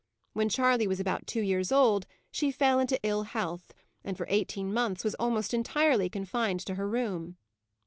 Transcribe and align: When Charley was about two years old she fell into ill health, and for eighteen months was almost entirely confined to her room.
When 0.33 0.49
Charley 0.49 0.87
was 0.87 0.99
about 0.99 1.27
two 1.27 1.41
years 1.43 1.71
old 1.71 2.07
she 2.31 2.49
fell 2.49 2.79
into 2.79 2.99
ill 3.03 3.21
health, 3.21 3.71
and 4.03 4.17
for 4.17 4.25
eighteen 4.31 4.73
months 4.73 5.03
was 5.03 5.13
almost 5.19 5.53
entirely 5.53 6.09
confined 6.09 6.61
to 6.61 6.73
her 6.73 6.89
room. 6.89 7.37